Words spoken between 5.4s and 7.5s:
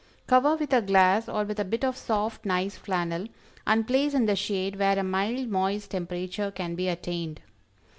moist temperature can be attained.